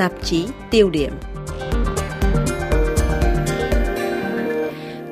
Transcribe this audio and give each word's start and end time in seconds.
tạp 0.00 0.12
chí 0.22 0.46
tiêu 0.70 0.90
điểm. 0.90 1.12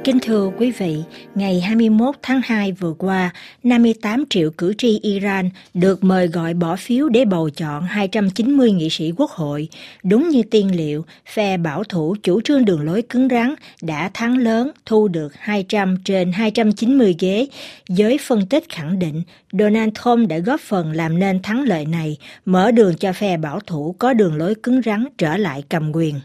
Kính 0.05 0.19
thưa 0.23 0.51
quý 0.59 0.73
vị, 0.79 1.05
ngày 1.35 1.61
21 1.61 2.15
tháng 2.23 2.41
2 2.45 2.73
vừa 2.73 2.93
qua, 2.93 3.33
58 3.63 4.25
triệu 4.31 4.51
cử 4.51 4.75
tri 4.79 4.99
Iran 5.03 5.51
được 5.75 6.05
mời 6.05 6.27
gọi 6.27 6.55
bỏ 6.55 6.77
phiếu 6.77 7.09
để 7.09 7.25
bầu 7.25 7.51
chọn 7.51 7.85
290 7.85 8.73
nghị 8.73 8.91
sĩ 8.91 9.13
quốc 9.17 9.31
hội. 9.31 9.69
Đúng 10.05 10.29
như 10.29 10.43
tiên 10.43 10.77
liệu, 10.77 11.05
phe 11.27 11.57
bảo 11.57 11.85
thủ 11.85 12.17
chủ 12.23 12.41
trương 12.41 12.65
đường 12.65 12.81
lối 12.81 13.03
cứng 13.03 13.29
rắn 13.29 13.55
đã 13.83 14.11
thắng 14.15 14.39
lớn 14.39 14.71
thu 14.87 15.09
được 15.09 15.33
200 15.39 15.97
trên 16.05 16.33
290 16.33 17.17
ghế. 17.19 17.47
Giới 17.89 18.19
phân 18.19 18.47
tích 18.47 18.69
khẳng 18.69 18.99
định 18.99 19.23
Donald 19.53 19.93
Trump 20.05 20.29
đã 20.29 20.39
góp 20.39 20.61
phần 20.61 20.93
làm 20.93 21.19
nên 21.19 21.43
thắng 21.43 21.63
lợi 21.63 21.85
này, 21.87 22.17
mở 22.45 22.71
đường 22.71 22.95
cho 22.95 23.13
phe 23.13 23.37
bảo 23.37 23.61
thủ 23.67 23.95
có 23.99 24.13
đường 24.13 24.37
lối 24.37 24.55
cứng 24.55 24.83
rắn 24.83 25.05
trở 25.19 25.37
lại 25.37 25.63
cầm 25.69 25.93
quyền. 25.93 26.21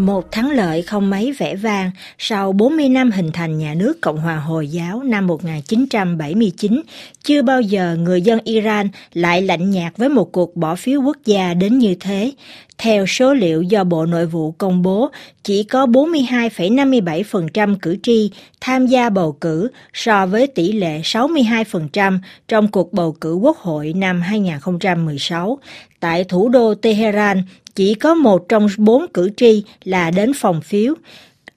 Một 0.00 0.32
thắng 0.32 0.50
lợi 0.50 0.82
không 0.82 1.10
mấy 1.10 1.32
vẻ 1.32 1.56
vang 1.56 1.90
sau 2.18 2.52
40 2.52 2.88
năm 2.88 3.10
hình 3.10 3.32
thành 3.32 3.58
nhà 3.58 3.74
nước 3.74 4.00
Cộng 4.00 4.18
hòa 4.18 4.36
Hồi 4.36 4.68
giáo 4.68 5.02
năm 5.02 5.26
1979, 5.26 6.82
chưa 7.22 7.42
bao 7.42 7.60
giờ 7.60 7.96
người 8.00 8.22
dân 8.22 8.40
Iran 8.44 8.88
lại 9.12 9.42
lạnh 9.42 9.70
nhạt 9.70 9.96
với 9.96 10.08
một 10.08 10.32
cuộc 10.32 10.56
bỏ 10.56 10.74
phiếu 10.74 11.00
quốc 11.02 11.16
gia 11.24 11.54
đến 11.54 11.78
như 11.78 11.94
thế. 12.00 12.32
Theo 12.78 13.06
số 13.06 13.34
liệu 13.34 13.62
do 13.62 13.84
Bộ 13.84 14.06
Nội 14.06 14.26
vụ 14.26 14.52
công 14.52 14.82
bố, 14.82 15.10
chỉ 15.44 15.62
có 15.62 15.86
42,57% 15.86 17.76
cử 17.82 17.96
tri 18.02 18.30
tham 18.60 18.86
gia 18.86 19.10
bầu 19.10 19.32
cử 19.40 19.68
so 19.92 20.26
với 20.26 20.46
tỷ 20.46 20.72
lệ 20.72 21.00
62% 21.00 22.18
trong 22.48 22.68
cuộc 22.68 22.92
bầu 22.92 23.16
cử 23.20 23.34
quốc 23.34 23.58
hội 23.58 23.92
năm 23.96 24.20
2016. 24.20 25.58
Tại 26.00 26.24
thủ 26.24 26.48
đô 26.48 26.74
Tehran, 26.74 27.42
chỉ 27.80 27.94
có 27.94 28.14
một 28.14 28.48
trong 28.48 28.66
bốn 28.78 29.06
cử 29.14 29.30
tri 29.36 29.62
là 29.84 30.10
đến 30.10 30.32
phòng 30.34 30.60
phiếu. 30.60 30.94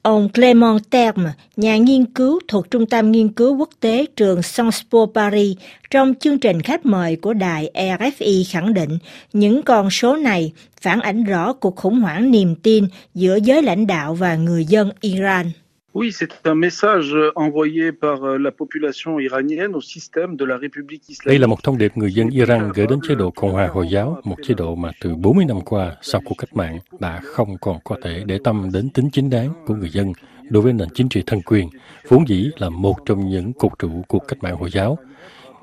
Ông 0.02 0.30
Clement 0.30 0.90
Terme, 0.90 1.30
nhà 1.56 1.78
nghiên 1.78 2.06
cứu 2.06 2.40
thuộc 2.48 2.72
Trung 2.72 2.86
tâm 2.86 3.12
Nghiên 3.12 3.30
cứu 3.30 3.58
Quốc 3.58 3.70
tế 3.80 4.06
trường 4.16 4.42
Sciences 4.42 4.82
Po 4.92 5.00
Paris, 5.16 5.58
trong 5.90 6.14
chương 6.20 6.40
trình 6.40 6.62
khách 6.62 6.86
mời 6.86 7.16
của 7.16 7.34
đài 7.34 7.72
RFI 7.74 8.44
khẳng 8.50 8.74
định 8.74 8.98
những 9.34 9.62
con 9.62 9.90
số 9.90 10.16
này 10.16 10.54
phản 10.82 11.00
ánh 11.00 11.24
rõ 11.24 11.54
cuộc 11.54 11.76
khủng 11.76 12.02
hoảng 12.02 12.32
niềm 12.32 12.56
tin 12.56 12.86
giữa 13.14 13.36
giới 13.36 13.62
lãnh 13.62 13.88
đạo 13.88 14.14
và 14.14 14.36
người 14.36 14.66
dân 14.66 14.92
Iran. 15.02 15.52
Oui, 15.94 16.12
c'est 16.12 16.48
un 16.48 16.56
message 16.56 17.16
envoyé 17.36 17.92
par 17.92 18.24
euh, 18.24 18.38
la 18.40 18.52
population 18.52 19.20
iranienne 19.20 19.76
au 19.76 19.82
système 19.82 20.36
de 20.36 20.44
la 20.44 20.58
République 20.58 21.04
islamique. 21.08 21.28
Đây 21.28 21.40
là 21.40 21.48
một 21.48 21.64
thông 21.64 21.78
điệp 21.78 21.98
người 21.98 22.14
dân 22.14 22.30
Iran 22.30 22.72
gửi 22.76 22.88
đến 22.88 23.00
chế 23.08 23.16
độ 23.16 23.32
Cộng 23.32 23.52
hòa 23.52 23.68
Hồi 23.68 23.88
giáo, 23.90 24.22
một 24.24 24.36
chế 24.44 24.54
độ 24.54 24.76
mà 24.76 24.92
từ 25.02 25.16
40 25.16 25.46
năm 25.46 25.62
qua 25.62 25.96
sau 26.02 26.22
cuộc 26.26 26.36
cách 26.38 26.56
mạng 26.56 26.80
đã 27.00 27.20
không 27.24 27.58
còn 27.62 27.78
có 27.84 27.98
thể 28.04 28.24
để 28.26 28.40
tâm 28.44 28.70
đến 28.74 28.90
tính 28.90 29.10
chính 29.10 29.30
đáng 29.30 29.50
của 29.66 29.76
người 29.76 29.90
dân 29.90 30.14
đối 30.50 30.64
với 30.64 30.74
nền 30.74 30.90
chính 30.94 31.10
trị 31.10 31.24
thân 31.26 31.42
quyền, 31.42 31.70
vốn 32.08 32.28
dĩ 32.28 32.50
là 32.58 32.70
một 32.70 32.96
trong 33.06 33.30
những 33.30 33.54
cột 33.54 33.72
trụ 33.80 33.90
cuộc 34.08 34.28
cách 34.28 34.44
mạng 34.44 34.56
Hồi 34.56 34.70
giáo. 34.72 34.98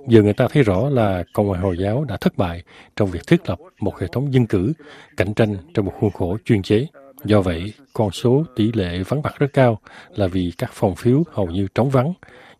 Giờ 0.08 0.22
người 0.22 0.34
ta 0.34 0.48
thấy 0.48 0.62
rõ 0.62 0.88
là 0.88 1.24
Cộng 1.32 1.48
hòa 1.48 1.58
Hồi 1.58 1.76
giáo 1.78 2.04
đã 2.04 2.16
thất 2.20 2.38
bại 2.38 2.62
trong 2.96 3.10
việc 3.10 3.26
thiết 3.26 3.48
lập 3.48 3.58
một 3.80 4.00
hệ 4.00 4.06
thống 4.12 4.34
dân 4.34 4.46
cử, 4.46 4.72
cạnh 5.16 5.34
tranh 5.34 5.56
trong 5.74 5.84
một 5.84 5.92
khuôn 6.00 6.10
khổ 6.10 6.36
chuyên 6.44 6.62
chế. 6.62 6.86
Do 7.24 7.40
vậy, 7.40 7.72
con 8.00 8.10
số 8.10 8.44
tỷ 8.56 8.72
lệ 8.72 9.02
vắng 9.02 9.22
mặt 9.22 9.34
rất 9.38 9.52
cao 9.52 9.78
là 10.14 10.26
vì 10.26 10.52
các 10.58 10.70
phòng 10.72 10.94
phiếu 10.94 11.22
hầu 11.32 11.46
như 11.46 11.68
trống 11.74 11.90
vắng. 11.90 12.12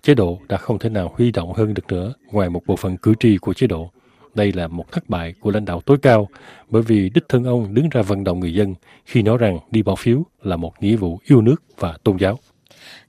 Chế 0.03 0.15
độ 0.15 0.39
đã 0.49 0.57
không 0.57 0.79
thể 0.79 0.89
nào 0.89 1.15
huy 1.17 1.31
động 1.31 1.53
hơn 1.53 1.75
được 1.75 1.87
nữa 1.89 2.13
ngoài 2.33 2.51
một 2.51 2.63
bộ 2.67 2.77
phận 2.77 2.97
cử 2.97 3.15
tri 3.21 3.37
của 3.37 3.55
chế 3.55 3.67
độ. 3.67 3.91
Đây 4.35 4.53
là 4.53 4.69
một 4.69 4.93
thất 4.93 5.09
bại 5.09 5.35
của 5.41 5.51
lãnh 5.51 5.65
đạo 5.65 5.81
tối 5.81 5.99
cao, 6.03 6.29
bởi 6.69 6.83
vì 6.83 7.11
đích 7.11 7.25
thân 7.29 7.45
ông 7.45 7.75
đứng 7.75 7.89
ra 7.89 8.03
vận 8.03 8.25
động 8.25 8.41
người 8.41 8.55
dân 8.55 8.75
khi 9.05 9.23
nói 9.23 9.39
rằng 9.39 9.59
đi 9.71 9.83
bỏ 9.83 9.95
phiếu 9.95 10.23
là 10.43 10.57
một 10.57 10.83
nghĩa 10.83 10.97
vụ 10.97 11.19
yêu 11.25 11.41
nước 11.41 11.63
và 11.79 11.99
tôn 12.05 12.17
giáo. 12.17 12.39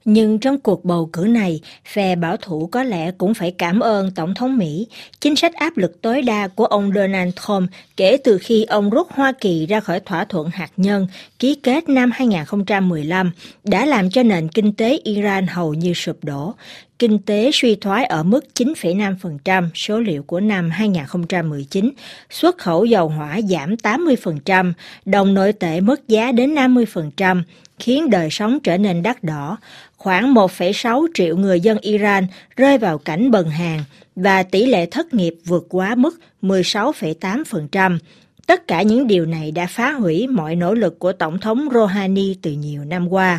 Nhưng 0.04 0.38
trong 0.38 0.58
cuộc 0.58 0.84
bầu 0.84 1.10
cử 1.12 1.20
này, 1.22 1.60
phe 1.92 2.16
bảo 2.16 2.36
thủ 2.36 2.66
có 2.66 2.82
lẽ 2.82 3.10
cũng 3.18 3.34
phải 3.34 3.50
cảm 3.50 3.80
ơn 3.80 4.10
Tổng 4.10 4.34
thống 4.34 4.58
Mỹ. 4.58 4.86
Chính 5.20 5.36
sách 5.36 5.54
áp 5.54 5.76
lực 5.76 6.02
tối 6.02 6.22
đa 6.22 6.48
của 6.48 6.64
ông 6.66 6.92
Donald 6.94 7.30
Trump 7.46 7.70
kể 7.96 8.16
từ 8.24 8.38
khi 8.38 8.64
ông 8.64 8.90
rút 8.90 9.06
Hoa 9.10 9.32
Kỳ 9.40 9.66
ra 9.66 9.80
khỏi 9.80 10.00
thỏa 10.00 10.24
thuận 10.24 10.50
hạt 10.50 10.70
nhân 10.76 11.06
ký 11.38 11.54
kết 11.54 11.88
năm 11.88 12.10
2015 12.14 13.32
đã 13.64 13.86
làm 13.86 14.10
cho 14.10 14.22
nền 14.22 14.48
kinh 14.48 14.72
tế 14.72 15.00
Iran 15.04 15.46
hầu 15.46 15.74
như 15.74 15.94
sụp 15.94 16.24
đổ. 16.24 16.54
Kinh 17.02 17.18
tế 17.18 17.50
suy 17.52 17.74
thoái 17.74 18.04
ở 18.04 18.22
mức 18.22 18.44
9,5% 18.54 19.68
số 19.74 20.00
liệu 20.00 20.22
của 20.22 20.40
năm 20.40 20.70
2019, 20.70 21.90
xuất 22.30 22.58
khẩu 22.58 22.84
dầu 22.84 23.08
hỏa 23.08 23.40
giảm 23.40 23.74
80%, 23.74 24.72
đồng 25.04 25.34
nội 25.34 25.52
tệ 25.52 25.80
mất 25.80 26.08
giá 26.08 26.32
đến 26.32 26.54
50%, 26.54 27.42
khiến 27.78 28.10
đời 28.10 28.30
sống 28.30 28.58
trở 28.60 28.76
nên 28.76 29.02
đắt 29.02 29.24
đỏ. 29.24 29.58
Khoảng 29.96 30.34
1,6 30.34 31.06
triệu 31.14 31.36
người 31.36 31.60
dân 31.60 31.78
Iran 31.78 32.26
rơi 32.56 32.78
vào 32.78 32.98
cảnh 32.98 33.30
bần 33.30 33.50
hàng 33.50 33.84
và 34.16 34.42
tỷ 34.42 34.66
lệ 34.66 34.86
thất 34.86 35.14
nghiệp 35.14 35.34
vượt 35.44 35.66
quá 35.68 35.94
mức 35.94 36.18
16,8%. 36.42 37.98
Tất 38.46 38.68
cả 38.68 38.82
những 38.82 39.06
điều 39.06 39.26
này 39.26 39.50
đã 39.50 39.66
phá 39.66 39.92
hủy 39.92 40.26
mọi 40.26 40.56
nỗ 40.56 40.74
lực 40.74 40.98
của 40.98 41.12
Tổng 41.12 41.38
thống 41.38 41.68
Rouhani 41.72 42.34
từ 42.42 42.50
nhiều 42.50 42.84
năm 42.84 43.12
qua. 43.12 43.38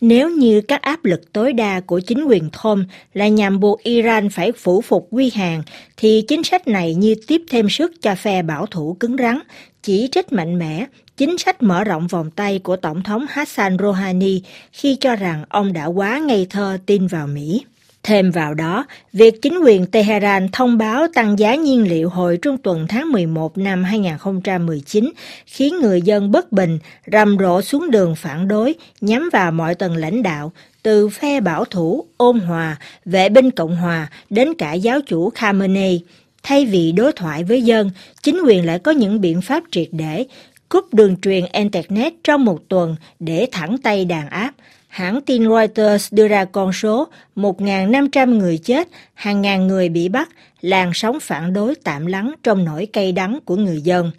Nếu 0.00 0.30
như 0.30 0.60
các 0.60 0.82
áp 0.82 1.04
lực 1.04 1.32
tối 1.32 1.52
đa 1.52 1.80
của 1.80 2.00
chính 2.00 2.24
quyền 2.24 2.50
Thom 2.52 2.84
là 3.14 3.28
nhằm 3.28 3.60
buộc 3.60 3.82
Iran 3.82 4.28
phải 4.28 4.52
phủ 4.52 4.80
phục 4.80 5.08
quy 5.10 5.30
hàng, 5.34 5.62
thì 5.96 6.24
chính 6.28 6.42
sách 6.42 6.68
này 6.68 6.94
như 6.94 7.14
tiếp 7.26 7.42
thêm 7.50 7.68
sức 7.68 7.92
cho 8.02 8.14
phe 8.14 8.42
bảo 8.42 8.66
thủ 8.66 8.96
cứng 9.00 9.16
rắn, 9.16 9.38
chỉ 9.82 10.08
trích 10.12 10.32
mạnh 10.32 10.58
mẽ 10.58 10.86
chính 11.16 11.38
sách 11.38 11.62
mở 11.62 11.84
rộng 11.84 12.06
vòng 12.06 12.30
tay 12.30 12.58
của 12.58 12.76
Tổng 12.76 13.02
thống 13.02 13.26
Hassan 13.28 13.76
Rouhani 13.78 14.42
khi 14.72 14.96
cho 15.00 15.16
rằng 15.16 15.44
ông 15.48 15.72
đã 15.72 15.86
quá 15.86 16.18
ngây 16.18 16.46
thơ 16.50 16.78
tin 16.86 17.06
vào 17.06 17.26
Mỹ. 17.26 17.64
Thêm 18.02 18.30
vào 18.30 18.54
đó, 18.54 18.86
việc 19.12 19.42
chính 19.42 19.58
quyền 19.64 19.86
Tehran 19.86 20.48
thông 20.52 20.78
báo 20.78 21.06
tăng 21.14 21.38
giá 21.38 21.54
nhiên 21.54 21.88
liệu 21.88 22.08
hồi 22.08 22.38
trung 22.42 22.58
tuần 22.58 22.86
tháng 22.88 23.12
11 23.12 23.58
năm 23.58 23.84
2019 23.84 25.12
khiến 25.46 25.80
người 25.80 26.02
dân 26.02 26.30
bất 26.30 26.52
bình, 26.52 26.78
rầm 27.12 27.36
rộ 27.38 27.62
xuống 27.62 27.90
đường 27.90 28.14
phản 28.16 28.48
đối, 28.48 28.74
nhắm 29.00 29.28
vào 29.32 29.52
mọi 29.52 29.74
tầng 29.74 29.96
lãnh 29.96 30.22
đạo, 30.22 30.52
từ 30.82 31.08
phe 31.08 31.40
bảo 31.40 31.64
thủ, 31.64 32.04
ôn 32.16 32.40
hòa, 32.40 32.76
vệ 33.04 33.28
binh 33.28 33.50
Cộng 33.50 33.76
hòa 33.76 34.10
đến 34.30 34.54
cả 34.58 34.72
giáo 34.72 35.00
chủ 35.06 35.30
Khamenei. 35.30 36.00
Thay 36.42 36.66
vì 36.66 36.92
đối 36.92 37.12
thoại 37.12 37.44
với 37.44 37.62
dân, 37.62 37.90
chính 38.22 38.40
quyền 38.46 38.66
lại 38.66 38.78
có 38.78 38.90
những 38.92 39.20
biện 39.20 39.40
pháp 39.40 39.62
triệt 39.70 39.88
để, 39.92 40.26
cúp 40.68 40.94
đường 40.94 41.16
truyền 41.16 41.44
Internet 41.52 42.12
trong 42.24 42.44
một 42.44 42.58
tuần 42.68 42.96
để 43.20 43.46
thẳng 43.52 43.76
tay 43.82 44.04
đàn 44.04 44.28
áp. 44.28 44.52
Hãng 44.92 45.20
tin 45.20 45.48
Reuters 45.48 46.12
đưa 46.14 46.28
ra 46.28 46.44
con 46.44 46.72
số 46.72 47.08
1.500 47.36 48.38
người 48.38 48.58
chết, 48.58 48.88
hàng 49.14 49.42
ngàn 49.42 49.66
người 49.66 49.88
bị 49.88 50.08
bắt, 50.08 50.28
làn 50.60 50.90
sóng 50.94 51.20
phản 51.20 51.52
đối 51.52 51.74
tạm 51.74 52.06
lắng 52.06 52.34
trong 52.42 52.64
nỗi 52.64 52.86
cay 52.86 53.12
đắng 53.12 53.38
của 53.44 53.56
người 53.56 53.80
dân. 53.80 54.10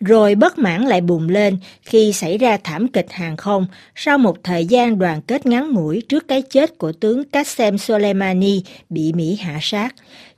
Rồi 0.00 0.34
bất 0.34 0.58
mãn 0.58 0.82
lại 0.82 1.00
bùng 1.00 1.28
lên 1.28 1.58
khi 1.82 2.12
xảy 2.12 2.38
ra 2.38 2.58
thảm 2.64 2.88
kịch 2.88 3.12
hàng 3.12 3.36
không 3.36 3.66
sau 3.94 4.18
một 4.18 4.36
thời 4.42 4.66
gian 4.66 4.98
đoàn 4.98 5.22
kết 5.22 5.46
ngắn 5.46 5.72
ngủi 5.72 6.02
trước 6.08 6.28
cái 6.28 6.42
chết 6.42 6.78
của 6.78 6.92
tướng 6.92 7.22
Qasem 7.32 7.76
Soleimani 7.76 8.62
bị 8.88 9.12
Mỹ 9.12 9.36
hạ 9.40 9.58
sát. 9.62 9.94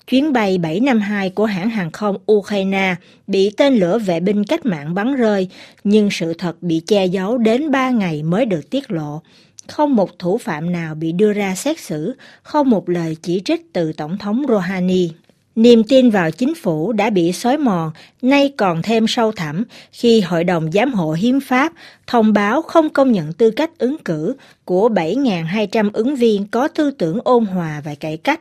Chuyến 0.07 0.33
bay 0.33 0.59
752 0.59 1.31
của 1.31 1.45
hãng 1.45 1.71
hàng 1.71 1.91
không 1.91 2.17
Ukraine 2.33 2.95
bị 3.27 3.51
tên 3.57 3.75
lửa 3.75 3.99
vệ 3.99 4.21
binh 4.21 4.45
cách 4.45 4.67
mạng 4.67 4.95
bắn 4.95 5.15
rơi, 5.15 5.49
nhưng 5.85 6.09
sự 6.11 6.35
thật 6.35 6.63
bị 6.63 6.83
che 6.87 7.07
giấu 7.07 7.39
đến 7.39 7.71
3 7.71 7.91
ngày 7.91 8.23
mới 8.23 8.47
được 8.47 8.71
tiết 8.71 8.91
lộ. 8.91 9.23
Không 9.69 9.97
một 9.97 10.19
thủ 10.19 10.39
phạm 10.39 10.73
nào 10.73 10.95
bị 10.95 11.13
đưa 11.13 11.33
ra 11.33 11.55
xét 11.55 11.81
xử, 11.81 12.15
không 12.43 12.71
một 12.71 12.89
lời 12.89 13.17
chỉ 13.23 13.43
trích 13.45 13.73
từ 13.73 13.93
Tổng 13.93 14.19
thống 14.19 14.45
Rouhani. 14.49 15.11
Niềm 15.57 15.85
tin 15.85 16.11
vào 16.11 16.31
chính 16.31 16.55
phủ 16.55 16.93
đã 16.93 17.11
bị 17.11 17.33
xói 17.33 17.59
mòn, 17.59 17.91
nay 18.23 18.53
còn 18.57 18.83
thêm 18.83 19.07
sâu 19.09 19.33
thẳm 19.33 19.65
khi 19.93 20.21
Hội 20.21 20.45
đồng 20.45 20.73
Giám 20.73 20.95
hộ 20.95 21.13
Hiến 21.13 21.41
pháp 21.41 21.73
thông 22.07 22.33
báo 22.33 22.63
không 22.63 22.91
công 22.91 23.13
nhận 23.13 23.33
tư 23.33 23.51
cách 23.51 23.71
ứng 23.79 23.99
cử 23.99 24.37
của 24.65 24.89
7.200 24.89 25.91
ứng 25.93 26.17
viên 26.17 26.47
có 26.47 26.69
tư 26.69 26.91
tưởng 26.91 27.19
ôn 27.25 27.45
hòa 27.45 27.83
và 27.85 27.95
cải 27.95 28.17
cách, 28.17 28.41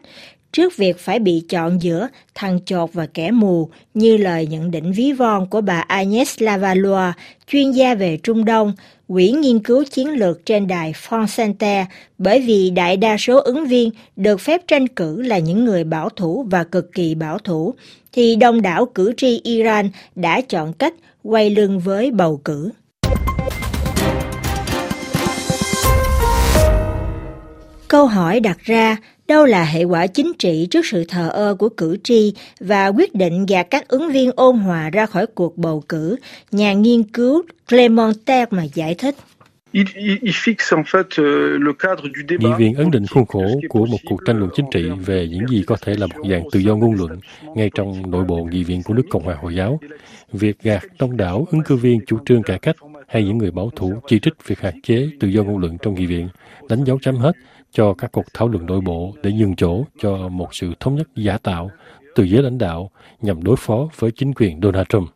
trước 0.52 0.78
việc 0.78 1.00
phải 1.00 1.20
bị 1.20 1.44
chọn 1.50 1.82
giữa 1.82 2.08
thằng 2.36 2.60
chột 2.66 2.94
và 2.94 3.08
kẻ 3.14 3.32
mù, 3.32 3.70
như 3.94 4.18
lời 4.18 4.48
nhận 4.48 4.72
định 4.72 4.92
ví 4.92 5.12
von 5.12 5.48
của 5.48 5.62
bà 5.62 5.80
Agnes 5.88 6.42
Lavalois, 6.42 7.14
chuyên 7.48 7.72
gia 7.72 7.96
về 7.96 8.18
Trung 8.24 8.46
Đông, 8.46 8.74
quỹ 9.12 9.32
nghiên 9.32 9.60
cứu 9.60 9.84
chiến 9.84 10.10
lược 10.10 10.46
trên 10.46 10.68
đài 10.68 10.94
France 11.10 11.86
bởi 12.18 12.42
vì 12.42 12.70
đại 12.70 12.98
đa 12.98 13.18
số 13.18 13.40
ứng 13.40 13.66
viên 13.66 13.90
được 14.16 14.42
phép 14.42 14.62
tranh 14.68 14.88
cử 14.88 15.22
là 15.22 15.38
những 15.38 15.66
người 15.66 15.84
bảo 15.84 16.10
thủ 16.10 16.46
và 16.50 16.64
cực 16.64 16.94
kỳ 16.94 17.16
bảo 17.16 17.38
thủ, 17.38 17.74
thì 18.14 18.36
đông 18.36 18.62
đảo 18.62 18.86
cử 18.86 19.14
tri 19.18 19.42
Iran 19.44 19.90
đã 20.16 20.42
chọn 20.42 20.74
cách 20.74 20.94
quay 21.24 21.50
lưng 21.50 21.80
với 21.80 22.12
bầu 22.12 22.42
cử. 22.46 22.70
Câu 27.88 28.06
hỏi 28.06 28.40
đặt 28.40 28.58
ra, 28.64 28.98
đâu 29.32 29.46
là 29.46 29.64
hệ 29.64 29.84
quả 29.84 30.08
chính 30.08 30.34
trị 30.40 30.68
trước 30.72 30.86
sự 30.86 31.04
thờ 31.08 31.30
ơ 31.30 31.56
của 31.60 31.70
cử 31.70 31.98
tri 32.04 32.34
và 32.60 32.88
quyết 32.88 33.16
định 33.16 33.46
gạt 33.46 33.64
các 33.64 33.88
ứng 33.88 34.12
viên 34.12 34.32
ôn 34.36 34.58
hòa 34.58 34.90
ra 34.90 35.06
khỏi 35.06 35.26
cuộc 35.28 35.58
bầu 35.58 35.84
cử, 35.90 36.16
nhà 36.52 36.74
nghiên 36.74 37.04
cứu 37.04 37.42
Clement 37.70 38.16
mà 38.50 38.64
giải 38.74 38.96
thích. 38.96 39.16
Euh. 39.74 39.86
Nghị 42.40 42.54
viện 42.58 42.74
ấn 42.76 42.92
định 42.92 43.06
khuôn 43.08 43.26
khổ 43.26 43.60
của 43.70 43.86
một 43.86 43.98
cuộc 44.10 44.20
tranh 44.26 44.38
luận 44.38 44.50
chính 44.56 44.66
trị 44.72 44.90
về 45.06 45.28
những 45.28 45.48
gì 45.48 45.64
có 45.68 45.76
thể 45.82 45.94
là 45.96 46.08
một 46.08 46.24
dạng 46.30 46.44
tự 46.52 46.60
do 46.60 46.76
ngôn 46.76 46.94
luận 46.94 47.20
ngay 47.56 47.70
trong 47.74 48.12
nội 48.12 48.24
bộ 48.24 48.44
nghị 48.52 48.64
viện 48.64 48.84
của 48.84 48.94
nước 48.94 49.04
Cộng 49.10 49.24
hòa 49.24 49.36
Hồi 49.36 49.56
giáo. 49.56 49.80
Việc 50.32 50.60
gạt 50.62 50.84
đông 51.00 51.18
đảo 51.18 51.48
ứng 51.52 51.64
cử 51.64 51.76
viên 51.76 52.06
chủ 52.06 52.18
trương 52.26 52.44
cải 52.44 52.60
cách 52.60 52.76
hay 53.08 53.24
những 53.24 53.38
người 53.38 53.52
bảo 53.52 53.70
thủ 53.76 53.94
chỉ 54.08 54.20
trích 54.20 54.34
việc 54.48 54.60
hạn 54.60 54.82
chế 54.82 55.10
tự 55.20 55.28
do 55.28 55.44
ngôn 55.44 55.58
luận 55.58 55.78
trong 55.82 55.94
nghị 55.94 56.06
viện 56.06 56.30
đánh 56.70 56.84
dấu 56.84 57.00
chấm 57.02 57.16
hết 57.16 57.36
cho 57.72 57.94
các 57.94 58.12
cuộc 58.12 58.26
thảo 58.34 58.48
luận 58.48 58.66
nội 58.66 58.82
bộ 58.82 59.16
để 59.24 59.32
nhường 59.32 59.56
chỗ 59.56 59.86
cho 60.02 60.28
một 60.30 60.56
sự 60.56 60.74
thống 60.80 60.96
nhất 60.96 61.08
giả 61.16 61.38
tạo 61.38 61.72
từ 62.16 62.24
giới 62.24 62.44
lãnh 62.44 62.58
đạo 62.58 62.92
nhằm 63.22 63.44
đối 63.44 63.56
phó 63.56 63.90
với 63.96 64.12
chính 64.12 64.34
quyền 64.34 64.62
Donald 64.62 64.88
Trump. 64.90 65.10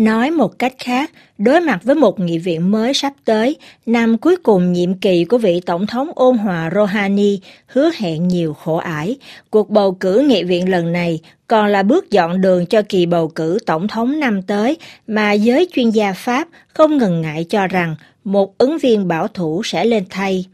Nói 0.00 0.30
một 0.30 0.58
cách 0.58 0.74
khác, 0.78 1.10
đối 1.38 1.60
mặt 1.60 1.80
với 1.82 1.94
một 1.94 2.20
nghị 2.20 2.38
viện 2.38 2.70
mới 2.70 2.94
sắp 2.94 3.12
tới, 3.24 3.56
năm 3.86 4.18
cuối 4.18 4.36
cùng 4.36 4.72
nhiệm 4.72 4.94
kỳ 4.94 5.24
của 5.24 5.38
vị 5.38 5.60
Tổng 5.66 5.86
thống 5.86 6.10
ôn 6.14 6.38
hòa 6.38 6.70
Rouhani 6.74 7.40
hứa 7.66 7.90
hẹn 7.98 8.28
nhiều 8.28 8.54
khổ 8.54 8.76
ải. 8.76 9.16
Cuộc 9.50 9.70
bầu 9.70 9.92
cử 9.92 10.24
nghị 10.28 10.44
viện 10.44 10.68
lần 10.68 10.92
này 10.92 11.18
còn 11.46 11.66
là 11.66 11.82
bước 11.82 12.10
dọn 12.10 12.40
đường 12.40 12.66
cho 12.66 12.82
kỳ 12.88 13.06
bầu 13.06 13.28
cử 13.28 13.58
Tổng 13.66 13.88
thống 13.88 14.20
năm 14.20 14.42
tới 14.42 14.76
mà 15.06 15.32
giới 15.32 15.68
chuyên 15.72 15.90
gia 15.90 16.12
Pháp 16.12 16.48
không 16.68 16.98
ngần 16.98 17.20
ngại 17.20 17.44
cho 17.44 17.66
rằng 17.66 17.96
một 18.24 18.58
ứng 18.58 18.78
viên 18.78 19.08
bảo 19.08 19.28
thủ 19.28 19.62
sẽ 19.64 19.84
lên 19.84 20.04
thay. 20.10 20.46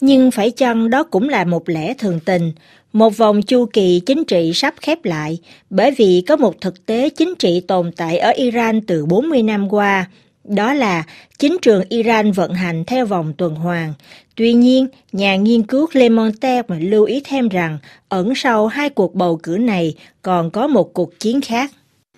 Nhưng 0.00 0.30
phải 0.30 0.50
chăng 0.50 0.90
đó 0.90 1.02
cũng 1.02 1.28
là 1.28 1.44
một 1.44 1.68
lẽ 1.68 1.94
thường 1.94 2.20
tình, 2.24 2.52
một 2.92 3.16
vòng 3.16 3.42
chu 3.42 3.66
kỳ 3.72 4.00
chính 4.06 4.24
trị 4.24 4.52
sắp 4.54 4.74
khép 4.80 5.04
lại 5.04 5.38
bởi 5.70 5.90
vì 5.90 6.24
có 6.28 6.36
một 6.36 6.60
thực 6.60 6.86
tế 6.86 7.08
chính 7.08 7.34
trị 7.38 7.60
tồn 7.60 7.92
tại 7.96 8.18
ở 8.18 8.30
Iran 8.30 8.80
từ 8.80 9.06
40 9.06 9.42
năm 9.42 9.72
qua, 9.72 10.06
đó 10.44 10.74
là 10.74 11.04
chính 11.38 11.56
trường 11.62 11.82
Iran 11.88 12.32
vận 12.32 12.54
hành 12.54 12.84
theo 12.84 13.06
vòng 13.06 13.32
tuần 13.38 13.54
hoàn. 13.54 13.92
Tuy 14.34 14.52
nhiên, 14.52 14.86
nhà 15.12 15.36
nghiên 15.36 15.62
cứu 15.62 15.86
Clemente 15.86 16.62
lưu 16.68 17.04
ý 17.04 17.20
thêm 17.24 17.48
rằng 17.48 17.78
ẩn 18.08 18.32
sau 18.36 18.66
hai 18.66 18.90
cuộc 18.90 19.14
bầu 19.14 19.40
cử 19.42 19.58
này 19.60 19.94
còn 20.22 20.50
có 20.50 20.66
một 20.66 20.94
cuộc 20.94 21.18
chiến 21.20 21.40
khác. 21.40 21.70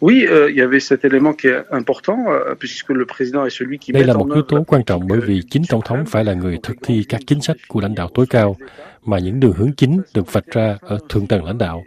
Oui, 0.07 0.27
euh, 0.27 0.51
il 0.51 0.57
y 0.57 0.61
avait 0.61 0.81
cet 0.81 1.03
élément 1.07 1.33
qui 1.33 1.47
est 1.47 1.63
important 1.71 2.19
euh, 2.29 2.55
puisque 2.61 2.91
le 2.91 3.07
président 3.07 3.47
est 3.47 3.57
celui 3.59 3.79
qui 3.79 3.93
Đây 3.93 4.05
là 4.05 4.15
một 4.15 4.29
yếu 4.35 4.43
tố 4.43 4.65
quan 4.67 4.85
trọng 4.85 5.07
bởi 5.09 5.21
vì 5.21 5.43
chính 5.51 5.63
tổng 5.69 5.81
thống 5.85 6.05
phải 6.07 6.25
là 6.25 6.35
người 6.35 6.59
thực 6.63 6.77
thi 6.83 7.05
các 7.09 7.21
chính 7.27 7.41
sách 7.41 7.57
của 7.69 7.81
lãnh 7.81 7.95
đạo 7.95 8.09
tối 8.15 8.27
cao 8.31 8.57
mà 9.05 9.19
những 9.19 9.41
đường 9.41 9.53
hướng 9.53 9.73
chính 9.77 10.01
được 10.15 10.33
vạch 10.33 10.47
ra 10.47 10.79
ở 10.81 10.99
thượng 11.09 11.27
tầng 11.27 11.45
lãnh 11.45 11.59
đạo. 11.59 11.85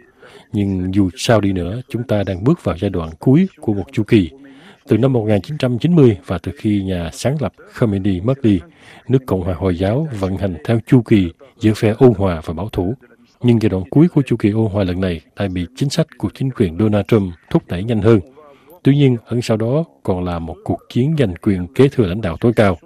Nhưng 0.52 0.94
dù 0.94 1.10
sao 1.16 1.40
đi 1.40 1.52
nữa, 1.52 1.80
chúng 1.88 2.02
ta 2.02 2.22
đang 2.26 2.44
bước 2.44 2.64
vào 2.64 2.76
giai 2.80 2.90
đoạn 2.90 3.10
cuối 3.18 3.48
của 3.60 3.74
một 3.74 3.84
chu 3.92 4.02
kỳ. 4.02 4.30
Từ 4.88 4.98
năm 4.98 5.12
1990 5.12 6.18
và 6.26 6.38
từ 6.38 6.52
khi 6.56 6.82
nhà 6.82 7.10
sáng 7.12 7.36
lập 7.40 7.52
Khomeini 7.74 8.20
mất 8.20 8.42
đi, 8.42 8.60
nước 9.08 9.26
Cộng 9.26 9.42
hòa 9.42 9.54
Hồi 9.54 9.78
giáo 9.78 10.08
vận 10.20 10.36
hành 10.36 10.54
theo 10.64 10.80
chu 10.86 11.02
kỳ 11.02 11.32
giữa 11.60 11.72
phe 11.74 11.94
ôn 11.98 12.12
hòa 12.16 12.40
và 12.44 12.54
bảo 12.54 12.68
thủ. 12.68 12.94
Nhưng 13.42 13.62
giai 13.62 13.68
đoạn 13.68 13.84
cuối 13.90 14.08
của 14.08 14.22
chu 14.26 14.36
kỳ 14.36 14.50
ôn 14.50 14.66
hòa 14.66 14.84
lần 14.84 15.00
này 15.00 15.20
lại 15.36 15.48
bị 15.48 15.66
chính 15.76 15.90
sách 15.90 16.06
của 16.18 16.30
chính 16.34 16.50
quyền 16.50 16.78
Donald 16.78 17.04
Trump 17.08 17.34
thúc 17.50 17.62
đẩy 17.68 17.84
nhanh 17.84 18.02
hơn. 18.02 18.20
Tuy 18.82 18.96
nhiên, 18.96 19.16
ẩn 19.26 19.42
sau 19.42 19.56
đó 19.56 19.84
còn 20.02 20.24
là 20.24 20.38
một 20.38 20.56
cuộc 20.64 20.78
chiến 20.88 21.14
giành 21.18 21.34
quyền 21.34 21.66
kế 21.74 21.88
thừa 21.88 22.06
lãnh 22.06 22.20
đạo 22.20 22.36
tối 22.40 22.52
cao. 22.56 22.78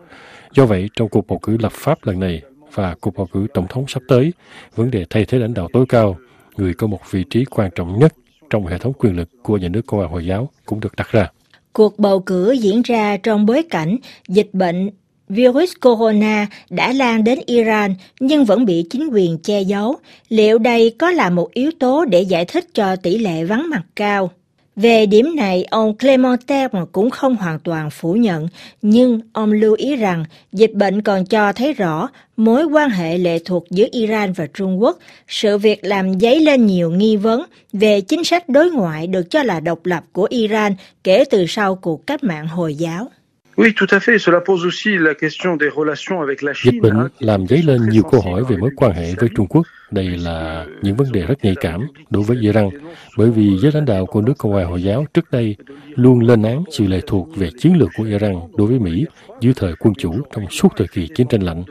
Do 0.54 0.66
vậy, 0.66 0.88
trong 0.96 1.08
cuộc 1.08 1.26
bầu 1.26 1.38
cử 1.38 1.56
lập 1.60 1.72
pháp 1.72 1.98
lần 2.06 2.20
này, 2.20 2.42
và 2.74 2.94
cuộc 3.00 3.14
bầu 3.16 3.28
cử 3.32 3.46
tổng 3.54 3.66
thống 3.68 3.84
sắp 3.88 4.02
tới, 4.08 4.32
vấn 4.74 4.90
đề 4.90 5.04
thay 5.10 5.24
thế 5.24 5.38
lãnh 5.38 5.54
đạo 5.54 5.68
tối 5.72 5.84
cao, 5.88 6.16
người 6.56 6.74
có 6.74 6.86
một 6.86 7.00
vị 7.10 7.24
trí 7.30 7.44
quan 7.44 7.70
trọng 7.74 7.98
nhất 7.98 8.14
trong 8.50 8.66
hệ 8.66 8.78
thống 8.78 8.92
quyền 8.92 9.16
lực 9.16 9.28
của 9.42 9.56
nhà 9.56 9.68
nước 9.68 9.86
Cộng 9.86 10.00
hòa 10.00 10.08
Hồi 10.08 10.26
giáo 10.26 10.50
cũng 10.66 10.80
được 10.80 10.96
đặt 10.96 11.08
ra. 11.12 11.30
Cuộc 11.72 11.98
bầu 11.98 12.20
cử 12.20 12.52
diễn 12.52 12.82
ra 12.82 13.16
trong 13.16 13.46
bối 13.46 13.62
cảnh 13.70 13.96
dịch 14.28 14.50
bệnh 14.52 14.90
virus 15.32 15.72
corona 15.80 16.46
đã 16.70 16.92
lan 16.92 17.24
đến 17.24 17.38
Iran 17.46 17.94
nhưng 18.20 18.44
vẫn 18.44 18.64
bị 18.64 18.84
chính 18.90 19.08
quyền 19.12 19.38
che 19.38 19.60
giấu. 19.60 19.96
Liệu 20.28 20.58
đây 20.58 20.94
có 20.98 21.10
là 21.10 21.30
một 21.30 21.54
yếu 21.54 21.70
tố 21.78 22.04
để 22.04 22.22
giải 22.22 22.44
thích 22.44 22.66
cho 22.74 22.96
tỷ 22.96 23.18
lệ 23.18 23.44
vắng 23.44 23.70
mặt 23.70 23.82
cao? 23.96 24.30
Về 24.76 25.06
điểm 25.06 25.36
này, 25.36 25.64
ông 25.70 25.98
Clemente 25.98 26.68
cũng 26.92 27.10
không 27.10 27.36
hoàn 27.36 27.58
toàn 27.58 27.90
phủ 27.90 28.12
nhận, 28.14 28.48
nhưng 28.82 29.20
ông 29.32 29.52
lưu 29.52 29.74
ý 29.74 29.96
rằng 29.96 30.24
dịch 30.52 30.72
bệnh 30.74 31.02
còn 31.02 31.26
cho 31.26 31.52
thấy 31.52 31.72
rõ 31.72 32.08
mối 32.36 32.64
quan 32.64 32.90
hệ 32.90 33.18
lệ 33.18 33.38
thuộc 33.44 33.64
giữa 33.70 33.86
Iran 33.90 34.32
và 34.32 34.46
Trung 34.54 34.82
Quốc, 34.82 34.98
sự 35.28 35.58
việc 35.58 35.84
làm 35.84 36.20
dấy 36.20 36.40
lên 36.40 36.66
nhiều 36.66 36.90
nghi 36.90 37.16
vấn 37.16 37.42
về 37.72 38.00
chính 38.00 38.24
sách 38.24 38.48
đối 38.48 38.70
ngoại 38.70 39.06
được 39.06 39.30
cho 39.30 39.42
là 39.42 39.60
độc 39.60 39.86
lập 39.86 40.04
của 40.12 40.26
Iran 40.30 40.74
kể 41.04 41.24
từ 41.30 41.46
sau 41.48 41.74
cuộc 41.74 42.06
cách 42.06 42.24
mạng 42.24 42.46
Hồi 42.46 42.74
giáo. 42.74 43.10
Oui, 43.56 43.72
tout 43.76 43.86
à 43.90 44.00
fait. 44.00 44.18
Cela 44.18 44.40
pose 44.40 44.64
aussi 44.64 44.98
la 44.98 45.14
question 45.14 45.56
des 45.56 45.68
relations 45.76 46.20
avec 46.20 46.42
la 46.42 46.52
Chine. 46.54 46.72
Dịch 46.72 46.82
bệnh 46.82 47.08
làm 47.18 47.46
dấy 47.46 47.62
lên 47.62 47.88
nhiều 47.88 48.02
câu 48.02 48.20
hỏi 48.20 48.44
về 48.48 48.56
mối 48.56 48.70
quan 48.76 48.92
hệ 48.92 49.14
với 49.14 49.28
Trung 49.36 49.46
Quốc. 49.46 49.66
Đây 49.90 50.06
là 50.06 50.66
những 50.82 50.96
vấn 50.96 51.12
đề 51.12 51.26
rất 51.26 51.44
nhạy 51.44 51.54
cảm 51.60 51.86
đối 52.10 52.22
với 52.22 52.36
Iran, 52.40 52.68
bởi 53.16 53.30
vì 53.30 53.58
giới 53.58 53.72
lãnh 53.72 53.84
đạo 53.84 54.06
của 54.06 54.20
nước 54.20 54.34
Cộng 54.38 54.52
hòa 54.52 54.64
Hồi 54.64 54.82
giáo 54.82 55.06
trước 55.14 55.30
đây 55.30 55.56
luôn 55.94 56.20
lên 56.20 56.42
án 56.42 56.64
sự 56.70 56.86
lệ 56.86 57.00
thuộc 57.06 57.36
về 57.36 57.50
chiến 57.58 57.76
lược 57.76 57.88
của 57.96 58.04
Iran 58.04 58.34
đối 58.56 58.66
với 58.66 58.78
Mỹ 58.78 59.06
dưới 59.40 59.52
thời 59.56 59.74
quân 59.78 59.94
chủ 59.94 60.12
trong 60.34 60.50
suốt 60.50 60.68
thời 60.76 60.88
kỳ 60.88 61.08
chiến 61.14 61.26
tranh 61.28 61.42
lạnh. 61.42 61.64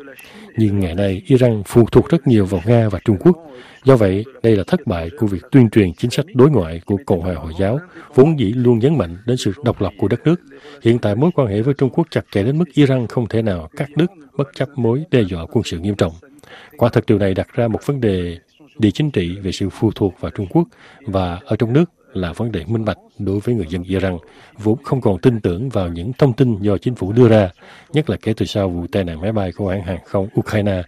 Nhưng 0.58 0.80
ngày 0.80 0.96
nay, 0.96 1.22
Iran 1.26 1.64
phụ 1.66 1.86
thuộc 1.92 2.10
rất 2.10 2.28
nhiều 2.28 2.46
vào 2.46 2.62
Nga 2.66 2.90
và 2.90 3.00
Trung 3.06 3.18
Quốc. 3.20 3.38
Do 3.84 3.96
vậy, 3.96 4.26
đây 4.44 4.56
là 4.56 4.64
thất 4.68 4.88
bại 4.88 5.10
của 5.18 5.28
việc 5.28 5.42
tuyên 5.52 5.70
truyền 5.70 5.94
chính 5.94 6.12
sách 6.12 6.26
đối 6.34 6.50
ngoại 6.50 6.82
của 6.86 6.98
Cộng 7.06 7.22
hòa 7.22 7.36
Hồi 7.36 7.54
giáo, 7.60 7.80
vốn 8.16 8.40
dĩ 8.40 8.46
luôn 8.46 8.80
nhấn 8.80 8.98
mạnh 8.98 9.18
đến 9.26 9.38
sự 9.38 9.54
độc 9.64 9.82
lập 9.82 9.94
của 9.98 10.08
đất 10.08 10.20
nước. 10.26 10.36
Hiện 10.82 11.00
tại 11.00 11.16
mối 11.16 11.32
quan 11.36 11.48
hệ 11.48 11.62
với 11.62 11.74
Trung 11.74 11.90
Quốc 11.90 12.08
chặt 12.12 12.26
chẽ 12.32 12.44
đến 12.44 12.58
mức 12.58 12.66
Iran 12.74 13.08
không 13.08 13.28
thể 13.28 13.42
nào 13.42 13.70
cắt 13.78 13.90
đứt 13.96 14.12
bất 14.38 14.48
chấp 14.56 14.70
mối 14.76 15.04
đe 15.12 15.22
dọa 15.22 15.46
quân 15.52 15.64
sự 15.64 15.80
nghiêm 15.80 15.96
trọng. 15.96 16.14
Quả 16.78 16.90
thật 16.90 17.04
điều 17.08 17.20
này 17.20 17.34
đặt 17.34 17.48
ra 17.54 17.68
một 17.68 17.86
vấn 17.86 18.02
đề 18.02 18.38
địa 18.78 18.92
chính 18.92 19.12
trị 19.12 19.38
về 19.44 19.52
sự 19.52 19.70
phụ 19.70 19.92
thuộc 19.96 20.14
vào 20.20 20.32
Trung 20.32 20.48
Quốc 20.50 20.68
và 21.06 21.40
ở 21.46 21.56
trong 21.56 21.74
nước 21.74 21.86
là 22.14 22.34
vấn 22.34 22.52
đề 22.52 22.64
minh 22.68 22.86
bạch 22.86 22.98
đối 23.20 23.40
với 23.40 23.56
người 23.56 23.66
dân 23.70 23.84
Iran, 23.84 24.18
vốn 24.58 24.84
không 24.84 25.02
còn 25.02 25.20
tin 25.20 25.40
tưởng 25.40 25.70
vào 25.70 25.88
những 25.88 26.14
thông 26.14 26.34
tin 26.34 26.62
do 26.62 26.78
chính 26.78 26.96
phủ 26.96 27.12
đưa 27.12 27.30
ra, 27.30 27.50
nhất 27.94 28.10
là 28.10 28.18
kể 28.22 28.34
từ 28.38 28.46
sau 28.46 28.70
vụ 28.70 28.88
tai 28.92 29.04
nạn 29.04 29.22
máy 29.22 29.32
bay 29.32 29.52
của 29.52 29.70
hãng 29.70 29.84
hàng 29.84 30.00
không 30.06 30.28
Ukraine, 30.40 30.84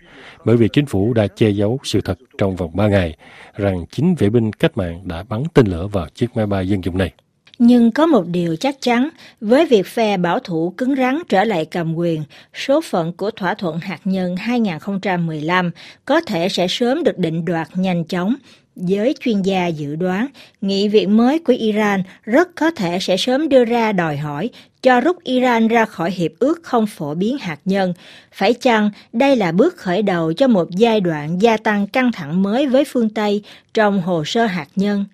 bởi 0.46 0.58
vì 0.58 0.68
chính 0.68 0.86
phủ 0.86 1.14
đã 1.14 1.28
che 1.28 1.50
giấu 1.50 1.80
sự 1.84 2.02
thật 2.02 2.20
trong 2.38 2.56
vòng 2.56 2.72
3 2.74 2.88
ngày 2.88 3.16
rằng 3.56 3.86
chính 3.92 4.16
vệ 4.16 4.30
binh 4.30 4.54
cách 4.54 4.78
mạng 4.78 5.02
đã 5.08 5.24
bắn 5.30 5.44
tên 5.54 5.68
lửa 5.68 5.88
vào 5.88 6.08
chiếc 6.16 6.36
máy 6.36 6.46
bay 6.46 6.68
dân 6.68 6.84
dụng 6.84 6.98
này. 6.98 7.14
Nhưng 7.60 7.92
có 7.92 8.06
một 8.06 8.28
điều 8.28 8.56
chắc 8.56 8.82
chắn, 8.82 9.10
với 9.42 9.66
việc 9.66 9.88
phe 9.88 10.18
bảo 10.18 10.40
thủ 10.40 10.74
cứng 10.78 10.96
rắn 10.96 11.20
trở 11.30 11.44
lại 11.44 11.66
cầm 11.66 11.96
quyền, 11.96 12.24
số 12.54 12.82
phận 12.82 13.14
của 13.14 13.32
thỏa 13.32 13.54
thuận 13.54 13.80
hạt 13.80 14.00
nhân 14.04 14.36
2015 14.36 15.72
có 16.06 16.22
thể 16.22 16.50
sẽ 16.50 16.68
sớm 16.68 17.04
được 17.04 17.18
định 17.18 17.46
đoạt 17.46 17.68
nhanh 17.76 18.04
chóng. 18.04 18.36
Giới 18.76 19.16
chuyên 19.20 19.42
gia 19.42 19.68
dự 19.68 19.96
đoán, 19.96 20.28
nghị 20.62 20.88
viện 20.88 21.18
mới 21.18 21.40
của 21.40 21.54
Iran 21.54 22.04
rất 22.24 22.56
có 22.56 22.72
thể 22.72 23.00
sẽ 23.02 23.18
sớm 23.18 23.50
đưa 23.50 23.66
ra 23.66 23.92
đòi 23.92 24.18
hỏi 24.18 24.50
cho 24.82 25.02
rút 25.02 25.24
Iran 25.24 25.68
ra 25.68 25.86
khỏi 25.86 26.12
hiệp 26.12 26.32
ước 26.40 26.64
không 26.64 26.88
phổ 26.88 27.14
biến 27.14 27.38
hạt 27.38 27.60
nhân. 27.66 27.94
Phải 28.32 28.54
chăng 28.54 28.92
đây 29.14 29.36
là 29.36 29.52
bước 29.52 29.78
khởi 29.78 30.02
đầu 30.02 30.34
cho 30.34 30.48
một 30.48 30.72
giai 30.72 31.02
đoạn 31.02 31.42
gia 31.42 31.58
tăng 31.58 31.88
căng 31.88 32.12
thẳng 32.12 32.44
mới 32.44 32.68
với 32.68 32.84
phương 32.88 33.10
Tây 33.10 33.44
trong 33.74 34.02
hồ 34.02 34.26
sơ 34.26 34.46
hạt 34.46 34.68
nhân? 34.76 35.06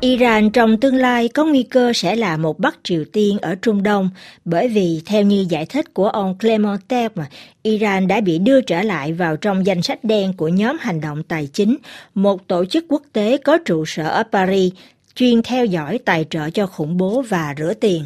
Iran 0.00 0.50
trong 0.50 0.80
tương 0.80 0.94
lai 0.94 1.28
có 1.28 1.44
nguy 1.44 1.62
cơ 1.62 1.92
sẽ 1.92 2.16
là 2.16 2.36
một 2.36 2.58
Bắc 2.58 2.78
Triều 2.82 3.04
Tiên 3.12 3.38
ở 3.38 3.54
Trung 3.54 3.82
Đông 3.82 4.10
bởi 4.44 4.68
vì 4.68 5.02
theo 5.06 5.22
như 5.22 5.46
giải 5.48 5.66
thích 5.66 5.94
của 5.94 6.08
ông 6.08 6.38
Clemente 6.38 7.08
mà 7.14 7.26
Iran 7.62 8.08
đã 8.08 8.20
bị 8.20 8.38
đưa 8.38 8.60
trở 8.60 8.82
lại 8.82 9.12
vào 9.12 9.36
trong 9.36 9.66
danh 9.66 9.82
sách 9.82 10.04
đen 10.04 10.32
của 10.32 10.48
nhóm 10.48 10.76
hành 10.80 11.00
động 11.00 11.22
tài 11.22 11.48
chính, 11.52 11.76
một 12.14 12.48
tổ 12.48 12.64
chức 12.64 12.84
quốc 12.88 13.02
tế 13.12 13.36
có 13.36 13.58
trụ 13.64 13.84
sở 13.86 14.08
ở 14.08 14.22
Paris, 14.32 14.72
chuyên 15.14 15.42
theo 15.42 15.64
dõi 15.64 15.98
tài 16.04 16.26
trợ 16.30 16.50
cho 16.50 16.66
khủng 16.66 16.96
bố 16.96 17.22
và 17.28 17.54
rửa 17.58 17.74
tiền. 17.74 18.04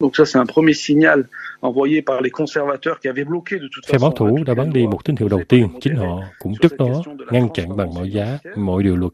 Donc 0.00 0.16
ça 0.16 0.24
c'est 0.24 0.38
un 0.38 0.46
premier 0.46 0.74
signal 0.74 1.24
Phe 3.88 3.98
bảo 4.00 4.10
thủ 4.16 4.38
đã 4.46 4.54
bắn 4.54 4.72
đi 4.72 4.86
một 4.86 5.04
tín 5.04 5.16
hiệu 5.16 5.28
đầu 5.28 5.42
tiên, 5.48 5.68
chính 5.80 5.96
họ 5.96 6.22
cũng 6.38 6.54
trước 6.60 6.76
đó 6.76 7.02
ngăn 7.30 7.48
chặn 7.54 7.76
bằng 7.76 7.94
mọi 7.94 8.10
giá 8.10 8.38
mọi 8.56 8.82
điều 8.82 8.96
luật 8.96 9.12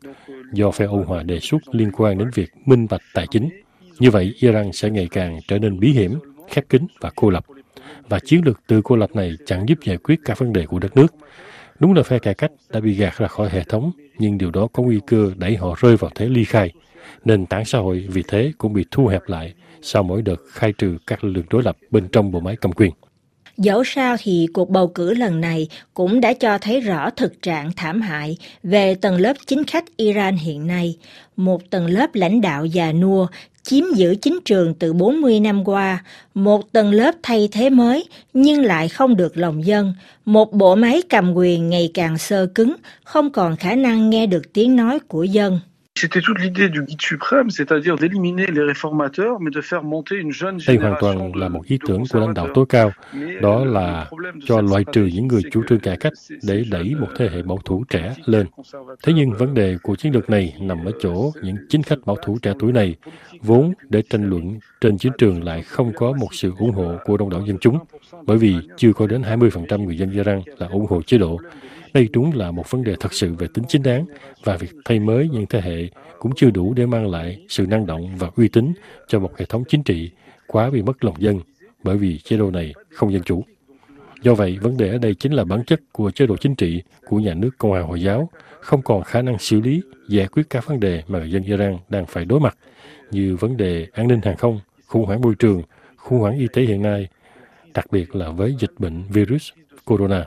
do 0.53 0.71
phe 0.71 0.85
Ôn 0.85 1.03
Hòa 1.03 1.23
đề 1.23 1.41
xuất 1.41 1.75
liên 1.75 1.91
quan 1.93 2.19
đến 2.19 2.31
việc 2.35 2.51
minh 2.67 2.87
bạch 2.91 3.01
tài 3.15 3.27
chính. 3.31 3.49
Như 3.99 4.11
vậy, 4.11 4.35
Iran 4.39 4.73
sẽ 4.73 4.91
ngày 4.91 5.09
càng 5.11 5.41
trở 5.49 5.59
nên 5.59 5.81
bí 5.81 5.93
hiểm, 5.93 6.19
khép 6.49 6.65
kín 6.69 6.87
và 7.01 7.11
cô 7.17 7.31
lập. 7.31 7.45
Và 8.09 8.19
chiến 8.19 8.41
lược 8.45 8.61
từ 8.67 8.81
cô 8.85 8.97
lập 8.97 9.11
này 9.15 9.33
chẳng 9.47 9.69
giúp 9.69 9.79
giải 9.85 9.97
quyết 9.97 10.21
các 10.25 10.39
vấn 10.39 10.53
đề 10.53 10.67
của 10.67 10.79
đất 10.79 10.97
nước. 10.97 11.15
Đúng 11.81 11.95
là 11.95 12.03
phe 12.03 12.19
cải 12.19 12.35
cách 12.35 12.53
đã 12.71 12.81
bị 12.81 12.95
gạt 12.95 13.19
ra 13.19 13.29
khỏi 13.29 13.49
hệ 13.49 13.63
thống, 13.65 13.93
nhưng 14.19 14.39
điều 14.39 14.51
đó 14.51 14.69
có 14.73 14.83
nguy 14.83 15.01
cơ 15.07 15.33
đẩy 15.37 15.57
họ 15.57 15.75
rơi 15.81 15.97
vào 15.97 16.11
thế 16.15 16.29
ly 16.29 16.45
khai. 16.45 16.73
Nền 17.25 17.47
tảng 17.47 17.65
xã 17.65 17.79
hội 17.79 18.07
vì 18.09 18.23
thế 18.29 18.53
cũng 18.59 18.73
bị 18.73 18.85
thu 18.91 19.07
hẹp 19.07 19.23
lại 19.27 19.55
sau 19.85 20.03
mỗi 20.03 20.23
đợt 20.23 20.37
khai 20.49 20.73
trừ 20.73 20.97
các 21.07 21.25
lực 21.25 21.33
lượng 21.33 21.47
đối 21.51 21.63
lập 21.63 21.77
bên 21.91 22.09
trong 22.13 22.31
bộ 22.31 22.41
máy 22.41 22.57
cầm 22.61 22.73
quyền. 22.73 22.91
Dẫu 23.57 23.85
sao 23.85 24.17
thì 24.19 24.49
cuộc 24.55 24.71
bầu 24.71 24.89
cử 24.89 25.15
lần 25.15 25.41
này 25.41 25.69
cũng 25.95 26.21
đã 26.21 26.33
cho 26.33 26.59
thấy 26.59 26.81
rõ 26.81 27.11
thực 27.11 27.43
trạng 27.43 27.71
thảm 27.77 28.01
hại 28.01 28.37
về 28.63 28.95
tầng 28.95 29.17
lớp 29.17 29.35
chính 29.47 29.65
khách 29.65 29.97
Iran 29.97 30.37
hiện 30.37 30.67
nay, 30.67 30.97
một 31.37 31.71
tầng 31.71 31.87
lớp 31.87 32.15
lãnh 32.15 32.41
đạo 32.41 32.65
già 32.65 32.93
nua 32.93 33.27
chiếm 33.63 33.85
giữ 33.95 34.15
chính 34.23 34.39
trường 34.45 34.75
từ 34.75 34.93
40 34.93 35.41
năm 35.41 35.65
qua, 35.65 36.05
một 36.35 36.73
tầng 36.73 36.93
lớp 36.93 37.15
thay 37.23 37.49
thế 37.53 37.71
mới 37.71 38.05
nhưng 38.33 38.63
lại 38.63 38.89
không 38.89 39.17
được 39.17 39.37
lòng 39.37 39.67
dân, 39.67 39.95
một 40.25 40.53
bộ 40.53 40.75
máy 40.75 41.03
cầm 41.11 41.35
quyền 41.35 41.71
ngày 41.71 41.91
càng 41.95 42.19
sơ 42.19 42.47
cứng, 42.47 42.77
không 43.05 43.33
còn 43.33 43.57
khả 43.57 43.75
năng 43.75 44.11
nghe 44.11 44.27
được 44.27 44.53
tiếng 44.53 44.77
nói 44.77 44.99
của 45.09 45.25
dân. 45.25 45.61
C'était 45.97 46.21
toute 46.21 46.41
l'idée 46.41 46.69
du 46.73 46.83
guide 46.83 47.01
suprême, 47.01 47.51
c'est-à-dire 47.51 47.95
d'éliminer 47.95 48.47
les 48.47 48.63
réformateurs, 48.63 49.39
mais 49.41 49.53
de 49.53 49.61
faire 49.61 49.85
monter 49.85 50.17
une 50.17 50.33
jeune 50.33 50.59
Đây 50.67 50.77
hoàn 50.77 50.97
toàn 51.01 51.37
là 51.37 51.49
một 51.49 51.65
ý 51.67 51.79
tưởng 51.87 52.03
của 52.11 52.21
lãnh 52.21 52.35
đạo 52.35 52.49
tối 52.55 52.65
cao, 52.69 52.93
đó 53.43 53.65
là 53.65 54.11
cho 54.47 54.61
loại 54.61 54.85
trừ 54.93 55.11
những 55.15 55.29
người 55.29 55.43
chủ 55.53 55.63
trương 55.69 55.81
cải 55.81 55.97
cách 55.97 56.13
để 56.43 56.65
đẩy 56.71 56.95
một 56.95 57.09
thế 57.17 57.29
hệ 57.33 57.43
bảo 57.43 57.59
thủ 57.65 57.85
trẻ 57.89 58.15
lên. 58.27 58.47
Thế 59.03 59.13
nhưng 59.13 59.33
vấn 59.33 59.55
đề 59.55 59.77
của 59.83 59.97
chiến 59.97 60.13
lược 60.13 60.31
này 60.31 60.55
nằm 60.61 60.85
ở 60.85 60.93
chỗ 61.01 61.33
những 61.43 61.57
chính 61.69 61.83
khách 61.83 61.99
bảo 62.07 62.17
thủ 62.23 62.39
trẻ 62.43 62.53
tuổi 62.59 62.73
này, 62.73 62.97
vốn 63.41 63.73
để 63.89 64.03
tranh 64.03 64.31
luận 64.31 64.59
trên 64.81 64.99
chiến 64.99 65.13
trường 65.19 65.45
lại 65.45 65.63
không 65.63 65.93
có 65.97 66.13
một 66.13 66.35
sự 66.35 66.53
ủng 66.59 66.73
hộ 66.73 66.97
của 67.05 67.17
đông 67.17 67.31
đảo 67.31 67.43
dân 67.47 67.59
chúng, 67.61 67.79
bởi 68.27 68.39
vì 68.39 68.57
chưa 68.77 68.93
có 68.93 69.07
đến 69.07 69.23
20% 69.23 69.85
người 69.85 69.99
dân 69.99 70.11
Iran 70.11 70.43
là 70.59 70.67
ủng 70.67 70.87
hộ 70.89 71.03
chế 71.03 71.19
độ 71.19 71.39
đây 71.95 72.09
đúng 72.13 72.33
là 72.35 72.51
một 72.51 72.71
vấn 72.71 72.85
đề 72.85 72.95
thật 73.01 73.13
sự 73.13 73.35
về 73.35 73.47
tính 73.55 73.65
chính 73.69 73.83
đáng 73.83 74.07
và 74.45 74.57
việc 74.57 74.71
thay 74.85 75.01
mới 75.01 75.29
những 75.33 75.47
thế 75.47 75.61
hệ 75.61 75.89
cũng 76.19 76.33
chưa 76.37 76.51
đủ 76.51 76.75
để 76.75 76.87
mang 76.87 77.11
lại 77.11 77.45
sự 77.49 77.67
năng 77.67 77.87
động 77.87 78.17
và 78.17 78.31
uy 78.37 78.49
tín 78.49 78.73
cho 79.09 79.19
một 79.19 79.39
hệ 79.39 79.45
thống 79.47 79.65
chính 79.69 79.83
trị 79.83 80.11
quá 80.47 80.71
bị 80.71 80.83
mất 80.83 81.05
lòng 81.05 81.15
dân 81.19 81.41
bởi 81.83 81.97
vì 81.97 82.19
chế 82.19 82.37
độ 82.37 82.51
này 82.51 82.75
không 82.91 83.13
dân 83.13 83.23
chủ. 83.23 83.45
Do 84.23 84.35
vậy, 84.35 84.59
vấn 84.61 84.77
đề 84.77 84.89
ở 84.89 84.99
đây 84.99 85.15
chính 85.15 85.33
là 85.33 85.45
bản 85.45 85.65
chất 85.65 85.81
của 85.93 86.11
chế 86.11 86.27
độ 86.27 86.37
chính 86.37 86.55
trị 86.55 86.83
của 87.07 87.17
nhà 87.17 87.35
nước 87.35 87.51
Cộng 87.59 87.71
hòa 87.71 87.81
Hồi 87.81 88.03
giáo 88.03 88.31
không 88.61 88.83
còn 88.83 89.03
khả 89.03 89.23
năng 89.23 89.39
xử 89.39 89.61
lý, 89.61 89.83
giải 90.09 90.27
quyết 90.27 90.43
các 90.51 90.67
vấn 90.67 90.81
đề 90.81 91.03
mà 91.09 91.19
người 91.19 91.31
dân 91.31 91.43
Iran 91.43 91.79
đang 91.89 92.07
phải 92.07 92.25
đối 92.25 92.41
mặt, 92.41 92.57
như 93.11 93.37
vấn 93.37 93.57
đề 93.57 93.87
an 93.93 94.09
ninh 94.09 94.21
hàng 94.23 94.37
không, 94.37 94.61
khủng 94.87 95.05
hoảng 95.05 95.21
môi 95.21 95.35
trường, 95.35 95.63
khủng 95.97 96.19
hoảng 96.19 96.39
y 96.39 96.47
tế 96.53 96.63
hiện 96.63 96.83
nay, 96.83 97.09
đặc 97.75 97.87
biệt 97.91 98.15
là 98.15 98.31
với 98.31 98.55
dịch 98.59 98.73
bệnh 98.79 99.03
virus 99.09 99.49
corona. 99.85 100.25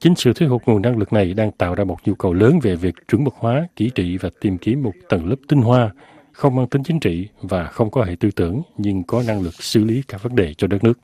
Chính 0.00 0.14
sự 0.14 0.32
thiếu 0.32 0.48
hụt 0.48 0.62
nguồn 0.66 0.82
năng 0.82 0.98
lực 0.98 1.12
này 1.12 1.34
đang 1.34 1.52
tạo 1.52 1.74
ra 1.74 1.84
một 1.84 1.96
nhu 2.04 2.14
cầu 2.14 2.34
lớn 2.34 2.58
về 2.62 2.76
việc 2.76 2.94
chuẩn 3.08 3.24
mực 3.24 3.34
hóa, 3.34 3.68
kỹ 3.76 3.90
trị 3.94 4.16
và 4.16 4.30
tìm 4.40 4.58
kiếm 4.58 4.82
một 4.82 4.92
tầng 5.08 5.28
lớp 5.28 5.36
tinh 5.48 5.60
hoa, 5.60 5.90
không 6.32 6.56
mang 6.56 6.68
tính 6.68 6.82
chính 6.82 7.00
trị 7.00 7.28
và 7.42 7.64
không 7.64 7.90
có 7.90 8.04
hệ 8.04 8.16
tư 8.20 8.30
tưởng 8.30 8.62
nhưng 8.76 9.02
có 9.02 9.22
năng 9.26 9.42
lực 9.42 9.62
xử 9.62 9.84
lý 9.84 10.02
các 10.08 10.22
vấn 10.22 10.36
đề 10.36 10.54
cho 10.54 10.66
đất 10.66 10.84
nước. 10.84 10.98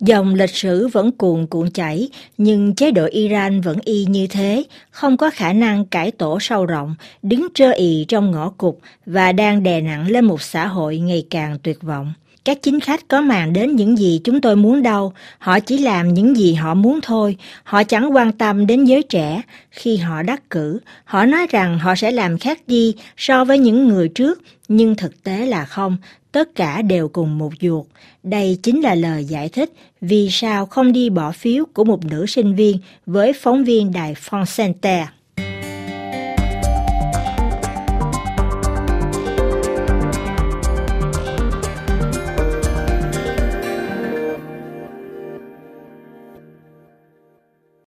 Dòng 0.00 0.34
lịch 0.34 0.50
sử 0.50 0.88
vẫn 0.88 1.12
cuồn 1.12 1.46
cuộn 1.46 1.70
chảy, 1.70 2.08
nhưng 2.38 2.74
chế 2.74 2.90
độ 2.90 3.06
Iran 3.10 3.60
vẫn 3.60 3.78
y 3.84 4.04
như 4.04 4.26
thế, 4.26 4.64
không 4.90 5.16
có 5.16 5.30
khả 5.34 5.52
năng 5.52 5.86
cải 5.86 6.10
tổ 6.10 6.38
sâu 6.40 6.66
rộng, 6.66 6.94
đứng 7.22 7.48
trơ 7.54 7.72
ì 7.72 8.04
trong 8.08 8.30
ngõ 8.30 8.50
cụt 8.50 8.74
và 9.06 9.32
đang 9.32 9.62
đè 9.62 9.80
nặng 9.80 10.10
lên 10.10 10.24
một 10.24 10.42
xã 10.42 10.66
hội 10.66 10.98
ngày 10.98 11.26
càng 11.30 11.58
tuyệt 11.62 11.82
vọng. 11.82 12.12
Các 12.44 12.62
chính 12.62 12.80
khách 12.80 13.08
có 13.08 13.20
màng 13.20 13.52
đến 13.52 13.76
những 13.76 13.98
gì 13.98 14.20
chúng 14.24 14.40
tôi 14.40 14.56
muốn 14.56 14.82
đâu, 14.82 15.12
họ 15.38 15.60
chỉ 15.60 15.78
làm 15.78 16.14
những 16.14 16.36
gì 16.36 16.54
họ 16.54 16.74
muốn 16.74 17.00
thôi, 17.02 17.36
họ 17.64 17.84
chẳng 17.84 18.14
quan 18.14 18.32
tâm 18.32 18.66
đến 18.66 18.84
giới 18.84 19.02
trẻ. 19.02 19.42
Khi 19.70 19.96
họ 19.96 20.22
đắc 20.22 20.50
cử, 20.50 20.80
họ 21.04 21.26
nói 21.26 21.46
rằng 21.50 21.78
họ 21.78 21.94
sẽ 21.94 22.10
làm 22.10 22.38
khác 22.38 22.60
đi 22.66 22.94
so 23.16 23.44
với 23.44 23.58
những 23.58 23.88
người 23.88 24.08
trước, 24.08 24.42
nhưng 24.68 24.94
thực 24.94 25.22
tế 25.22 25.46
là 25.46 25.64
không, 25.64 25.96
tất 26.32 26.54
cả 26.54 26.82
đều 26.82 27.08
cùng 27.08 27.38
một 27.38 27.52
ruột. 27.60 27.86
Đây 28.22 28.58
chính 28.62 28.80
là 28.80 28.94
lời 28.94 29.24
giải 29.24 29.48
thích 29.48 29.72
vì 30.00 30.28
sao 30.30 30.66
không 30.66 30.92
đi 30.92 31.10
bỏ 31.10 31.32
phiếu 31.32 31.64
của 31.74 31.84
một 31.84 32.04
nữ 32.04 32.26
sinh 32.26 32.54
viên 32.54 32.78
với 33.06 33.32
phóng 33.32 33.64
viên 33.64 33.92
đài 33.92 34.14
Fonsenter. 34.14 35.04